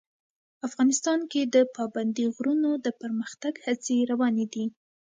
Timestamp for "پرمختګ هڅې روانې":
3.01-4.45